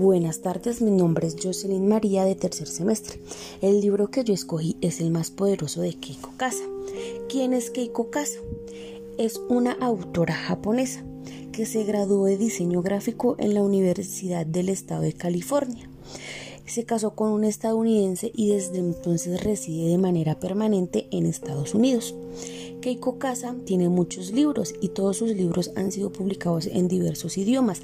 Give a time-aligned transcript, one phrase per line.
[0.00, 3.20] Buenas tardes, mi nombre es Jocelyn María de tercer semestre.
[3.60, 6.64] El libro que yo escogí es el más poderoso de Keiko Kasa.
[7.28, 8.38] ¿Quién es Keiko Kasa?
[9.18, 11.04] Es una autora japonesa
[11.52, 15.86] que se graduó de diseño gráfico en la Universidad del Estado de California.
[16.66, 22.14] Se casó con un estadounidense y desde entonces reside de manera permanente en Estados Unidos.
[22.80, 27.82] Keiko Casa tiene muchos libros y todos sus libros han sido publicados en diversos idiomas.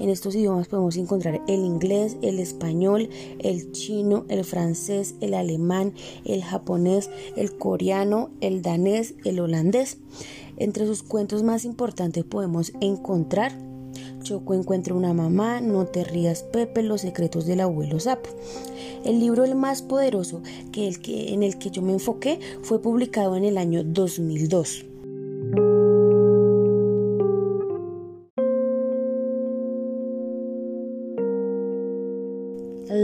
[0.00, 5.92] En estos idiomas podemos encontrar el inglés, el español, el chino, el francés, el alemán,
[6.24, 9.98] el japonés, el coreano, el danés, el holandés.
[10.56, 13.52] Entre sus cuentos más importantes podemos encontrar
[14.22, 18.30] Choco encuentra una mamá, No te rías Pepe, Los secretos del abuelo Sapo.
[19.04, 22.82] El libro el más poderoso que el que, en el que yo me enfoqué fue
[22.82, 24.84] publicado en el año 2002.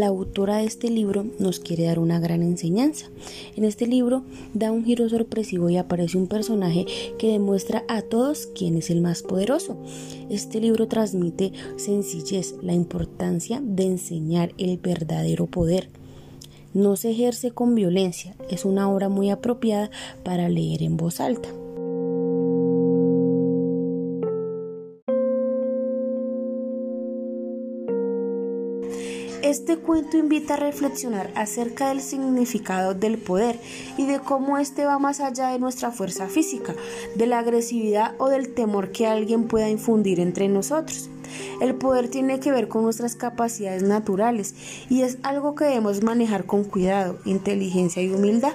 [0.05, 3.07] La autora de este libro nos quiere dar una gran enseñanza.
[3.57, 6.85] En este libro da un giro sorpresivo y aparece un personaje
[7.19, 9.79] que demuestra a todos quién es el más poderoso.
[10.29, 15.89] Este libro transmite sencillez, la importancia de enseñar el verdadero poder.
[16.75, 19.91] No se ejerce con violencia, es una obra muy apropiada
[20.23, 21.49] para leer en voz alta.
[29.45, 33.61] Este cuento invita a reflexionar acerca del significado del poder
[33.99, 36.75] y de cómo éste va más allá de nuestra fuerza física,
[37.15, 41.11] de la agresividad o del temor que alguien pueda infundir entre nosotros.
[41.61, 44.55] El poder tiene que ver con nuestras capacidades naturales
[44.89, 48.55] y es algo que debemos manejar con cuidado, inteligencia y humildad.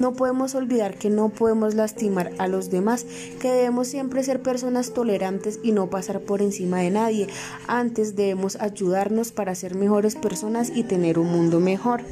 [0.00, 3.06] No podemos olvidar que no podemos lastimar a los demás,
[3.40, 7.28] que debemos siempre ser personas tolerantes y no pasar por encima de nadie.
[7.66, 12.02] Antes debemos ayudarnos para ser mejores personas y tener un mundo mejor.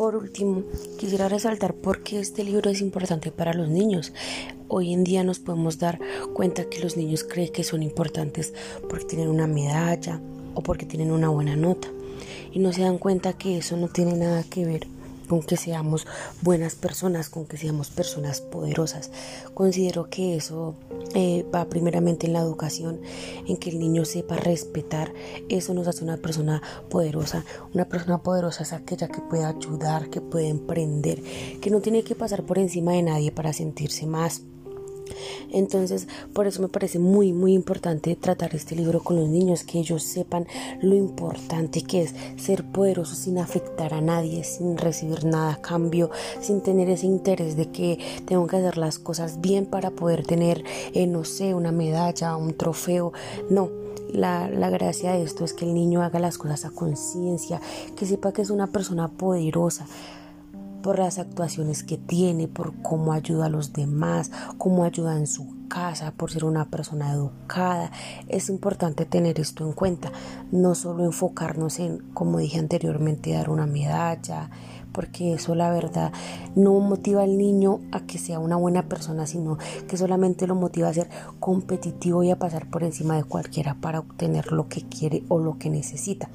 [0.00, 0.62] Por último,
[0.96, 4.14] quisiera resaltar por qué este libro es importante para los niños.
[4.66, 6.00] Hoy en día nos podemos dar
[6.32, 8.54] cuenta que los niños creen que son importantes
[8.88, 10.18] porque tienen una medalla
[10.54, 11.88] o porque tienen una buena nota
[12.50, 14.86] y no se dan cuenta que eso no tiene nada que ver
[15.30, 16.08] con que seamos
[16.42, 19.12] buenas personas, con que seamos personas poderosas.
[19.54, 20.74] Considero que eso
[21.14, 23.00] eh, va primeramente en la educación,
[23.46, 25.14] en que el niño sepa respetar.
[25.48, 27.44] Eso nos hace una persona poderosa.
[27.72, 31.22] Una persona poderosa es aquella que puede ayudar, que puede emprender,
[31.60, 34.42] que no tiene que pasar por encima de nadie para sentirse más
[35.52, 39.78] entonces, por eso me parece muy, muy importante tratar este libro con los niños, que
[39.78, 40.46] ellos sepan
[40.80, 46.10] lo importante que es ser poderosos sin afectar a nadie, sin recibir nada a cambio,
[46.40, 50.64] sin tener ese interés de que tengo que hacer las cosas bien para poder tener,
[50.94, 53.12] eh, no sé, una medalla, un trofeo.
[53.48, 53.70] No,
[54.12, 57.60] la, la, gracia de esto es que el niño haga las cosas a conciencia,
[57.96, 59.86] que sepa que es una persona poderosa,
[60.82, 65.59] por las actuaciones que tiene, por cómo ayuda a los demás, cómo ayuda en su
[65.70, 67.90] casa, por ser una persona educada.
[68.28, 70.12] Es importante tener esto en cuenta,
[70.52, 74.50] no solo enfocarnos en, como dije anteriormente, dar una medalla,
[74.92, 76.12] porque eso la verdad
[76.54, 79.58] no motiva al niño a que sea una buena persona, sino
[79.88, 81.08] que solamente lo motiva a ser
[81.38, 85.58] competitivo y a pasar por encima de cualquiera para obtener lo que quiere o lo
[85.58, 86.28] que necesita.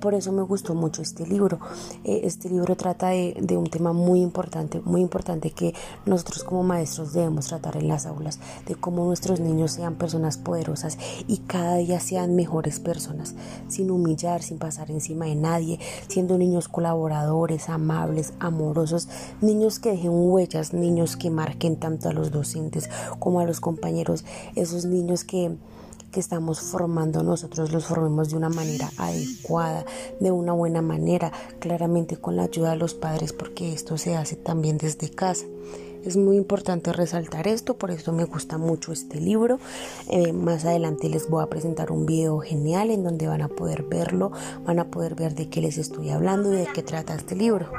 [0.00, 1.60] Por eso me gustó mucho este libro.
[2.04, 5.74] Eh, este libro trata de, un tema muy importante, muy importante que
[6.06, 10.98] nosotros como maestros debemos tratar en las aulas, de cómo nuestros niños sean personas poderosas
[11.28, 13.34] y cada día sean mejores personas,
[13.68, 15.78] sin humillar, sin pasar encima de nadie,
[16.08, 19.08] siendo niños colaboradores, amables, amorosos,
[19.40, 22.90] niños que dejen huellas, niños que marquen tanto a los docentes
[23.20, 24.24] como a los compañeros,
[24.56, 25.56] esos niños que
[26.12, 29.84] que estamos formando nosotros los formemos de una manera adecuada,
[30.20, 34.36] de una buena manera, claramente con la ayuda de los padres, porque esto se hace
[34.36, 35.46] también desde casa.
[36.04, 39.58] Es muy importante resaltar esto, por eso me gusta mucho este libro.
[40.08, 43.84] Eh, más adelante les voy a presentar un video genial en donde van a poder
[43.84, 44.32] verlo,
[44.64, 47.70] van a poder ver de qué les estoy hablando y de qué trata este libro.